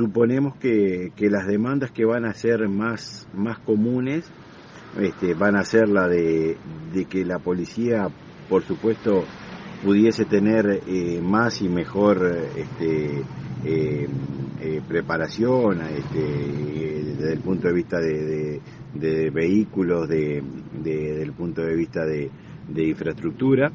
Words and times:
suponemos 0.00 0.56
que, 0.56 1.12
las 1.18 1.46
demandas 1.46 1.90
que 1.90 2.06
van 2.06 2.24
a 2.24 2.32
ser 2.32 2.66
más, 2.70 3.28
más 3.34 3.58
comunes 3.58 4.24
este, 4.98 5.34
van 5.34 5.56
a 5.56 5.62
ser 5.62 5.90
la 5.90 6.08
de, 6.08 6.56
que 7.10 7.22
la 7.26 7.38
policía, 7.38 8.08
por 8.48 8.62
supuesto, 8.62 9.24
pudiese 9.84 10.24
tener 10.24 10.80
eh, 10.88 11.20
más 11.20 11.60
y 11.60 11.68
mejor 11.68 12.34
este, 12.56 13.18
eh, 13.66 14.08
eh, 14.62 14.80
preparación 14.88 15.82
este, 15.82 16.18
desde 17.18 17.32
el 17.34 17.40
punto 17.40 17.68
de 17.68 17.74
vista 17.74 17.98
de, 18.00 18.58
de, 18.94 19.28
vehículos, 19.28 20.08
de, 20.08 20.42
desde 20.82 21.22
el 21.22 21.32
punto 21.34 21.60
de 21.60 21.76
vista 21.76 22.06
de, 22.06 22.30
infraestructura. 22.74 23.70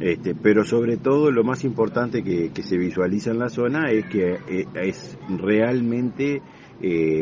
Este, 0.00 0.34
pero 0.34 0.64
sobre 0.64 0.96
todo 0.96 1.32
lo 1.32 1.42
más 1.42 1.64
importante 1.64 2.22
que, 2.22 2.50
se 2.62 2.76
visualiza 2.76 3.30
en 3.30 3.38
la 3.38 3.48
zona 3.48 3.90
es 3.90 4.06
que 4.06 4.38
es 4.74 5.18
realmente 5.28 6.40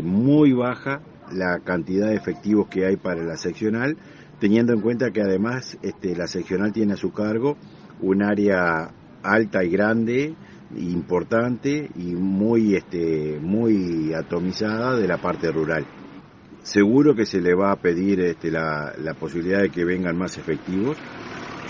muy 0.03 0.53
baja 0.53 1.01
la 1.33 1.61
cantidad 1.61 2.09
de 2.09 2.17
efectivos 2.17 2.69
que 2.69 2.87
hay 2.87 2.97
para 2.97 3.23
la 3.25 3.37
seccional, 3.37 3.97
teniendo 4.39 4.73
en 4.73 4.81
cuenta 4.81 5.11
que 5.11 5.23
además 5.23 5.79
este, 5.83 6.15
la 6.15 6.27
seccional 6.27 6.73
tiene 6.73 6.95
a 6.95 6.97
su 6.97 7.13
cargo 7.13 7.57
un 8.01 8.23
área 8.23 8.91
alta 9.23 9.65
y 9.65 9.71
grande, 9.71 10.35
importante 10.77 11.91
y 11.95 12.15
muy, 12.15 12.75
este, 12.75 13.39
muy 13.41 14.13
atomizada 14.13 14.97
de 14.97 15.09
la 15.09 15.19
parte 15.19 15.51
rural. 15.51 15.87
Seguro 16.63 17.15
que 17.15 17.27
se 17.27 17.41
le 17.41 17.55
va 17.55 17.71
a 17.71 17.77
pedir 17.77 18.21
este, 18.21 18.51
la 18.51 19.15
posibilidad 19.19 19.61
de 19.61 19.71
que 19.71 19.85
vengan 19.85 20.17
más 20.17 20.37
efectivos. 20.37 20.99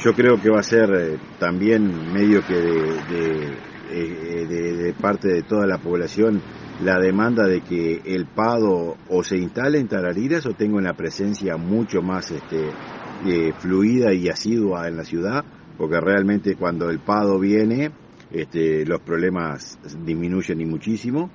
Yo 0.03 0.13
creo 0.13 0.41
que 0.41 0.51
va 0.51 0.61
a 0.61 0.63
ser 0.63 0.91
eh, 0.95 1.19
también 1.39 2.13
medio 2.13 2.41
que 2.47 2.55
de, 2.55 3.55
eh, 3.91 4.47
de, 4.47 4.95
parte 4.95 5.29
de 5.29 5.43
toda 5.43 5.67
la 5.67 5.79
población 5.79 6.43
la 6.83 6.99
demanda 6.99 7.47
de 7.47 7.63
que 7.63 8.03
el 8.05 8.27
PADO 8.27 8.97
o 9.09 9.23
se 9.25 9.39
instale 9.39 9.79
en 9.79 9.89
Tarariras 9.89 10.45
o 10.47 10.53
tenga 10.53 10.77
una 10.77 10.93
presencia 10.95 11.57
mucho 11.57 12.03
más 12.03 12.31
este, 12.31 12.69
eh, 13.27 13.53
fluida 13.59 14.13
y 14.13 14.29
asidua 14.29 14.87
en 14.87 14.97
la 14.97 15.05
ciudad 15.05 15.45
porque 15.77 16.01
realmente 16.01 16.57
cuando 16.57 16.91
el 16.91 17.01
Pado 17.01 17.39
viene, 17.39 17.91
este, 18.31 18.85
los 18.87 19.01
problemas 19.01 19.79
disminuyen 20.05 20.61
y 20.61 20.65
muchísimo. 20.65 21.31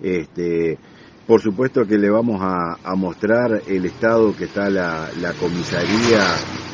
Este, 0.00 0.78
por 1.26 1.40
supuesto 1.40 1.84
que 1.84 1.98
le 1.98 2.10
vamos 2.10 2.40
a, 2.40 2.94
mostrar 2.94 3.62
el 3.66 3.84
estado 3.84 4.34
que 4.36 4.44
está 4.44 4.70
la, 4.70 5.08
comisaría 5.40 6.20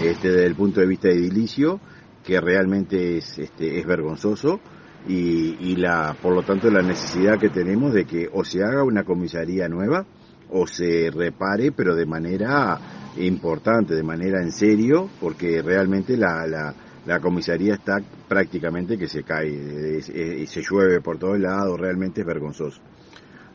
este, 0.05 0.29
desde 0.29 0.47
el 0.47 0.55
punto 0.55 0.81
de 0.81 0.87
vista 0.87 1.09
edilicio, 1.09 1.81
que 2.25 2.41
realmente 2.41 3.19
es, 3.19 3.39
este, 3.39 3.79
es 3.79 3.87
vergonzoso, 3.87 4.61
y, 5.09 5.57
y 5.61 5.77
la, 5.77 6.17
por 6.21 6.35
lo 6.35 6.43
tanto 6.43 6.71
la 6.71 6.83
necesidad 6.83 7.39
que 7.39 7.49
tenemos 7.49 7.93
de 7.93 8.05
que 8.05 8.29
o 8.33 8.45
se 8.45 8.63
haga 8.63 8.85
una 8.85 9.05
comisaría 9.05 9.69
nueva, 9.69 10.07
o 10.51 10.67
se 10.67 11.11
repare, 11.11 11.73
pero 11.73 11.95
de 11.95 12.07
manera 12.07 12.79
importante, 13.17 13.95
de 13.95 14.03
manera 14.03 14.43
en 14.43 14.53
serio, 14.53 15.09
porque 15.21 15.63
realmente 15.63 16.17
la, 16.17 16.47
la 16.47 16.75
la 17.07 17.21
comisaría 17.21 17.75
está 17.75 18.01
prácticamente 18.29 18.97
que 18.97 19.09
se 19.09 19.23
cae, 19.25 19.49
y 19.49 20.47
se 20.47 20.63
llueve 20.63 21.01
por 21.01 21.19
todos 21.19 21.39
lados, 21.39 21.79
realmente 21.79 22.21
es 22.21 22.27
vergonzoso. 22.27 22.81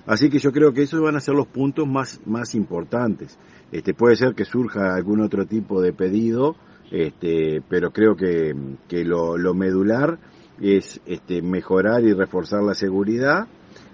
Así 0.07 0.29
que 0.29 0.39
yo 0.39 0.51
creo 0.51 0.73
que 0.73 0.83
esos 0.83 1.01
van 1.01 1.17
a 1.17 1.19
ser 1.19 1.35
los 1.35 1.47
puntos 1.47 1.87
más, 1.87 2.21
más 2.25 2.55
importantes. 2.55 3.37
Este, 3.71 3.93
puede 3.93 4.15
ser 4.15 4.33
que 4.33 4.45
surja 4.45 4.95
algún 4.95 5.21
otro 5.21 5.45
tipo 5.45 5.81
de 5.81 5.93
pedido, 5.93 6.55
este, 6.89 7.61
pero 7.69 7.91
creo 7.91 8.15
que, 8.15 8.55
que 8.87 9.03
lo, 9.03 9.37
lo, 9.37 9.53
medular 9.53 10.17
es 10.61 11.01
este, 11.05 11.41
mejorar 11.41 12.03
y 12.03 12.13
reforzar 12.13 12.63
la 12.63 12.73
seguridad, 12.73 13.47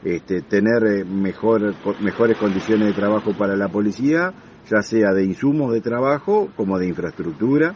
este, 0.04 0.42
tener 0.42 0.86
eh, 0.86 1.04
mejor, 1.04 1.74
mejores 2.02 2.38
condiciones 2.38 2.90
de 2.90 2.94
trabajo 2.94 3.34
para 3.36 3.56
la 3.56 3.70
policía, 3.70 4.32
ya 4.70 4.82
sea 4.84 5.12
de 5.14 5.26
insumos 5.26 5.74
de 5.74 5.82
trabajo 5.82 6.50
como 6.56 6.78
de 6.78 6.88
infraestructura. 6.88 7.74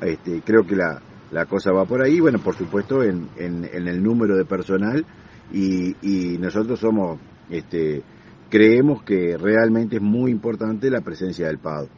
Este, 0.00 0.40
creo 0.42 0.64
que 0.64 0.76
la, 0.76 1.02
la 1.32 1.46
cosa 1.46 1.72
va 1.72 1.84
por 1.84 2.02
ahí, 2.02 2.20
bueno, 2.20 2.38
por 2.38 2.54
supuesto 2.54 3.02
en, 3.02 3.28
en, 3.36 3.64
el 3.64 4.02
número 4.02 4.36
de 4.36 4.44
personal 4.44 5.04
y, 5.52 5.96
y, 6.02 6.38
nosotros 6.38 6.78
somos, 6.78 7.18
este, 7.52 8.02
creemos 8.50 9.02
que 9.02 9.36
realmente 9.36 9.96
es 9.96 10.02
muy 10.02 10.30
importante 10.30 10.90
la 10.90 11.00
presencia 11.00 11.46
del 11.46 11.58
PADO. 11.58 11.88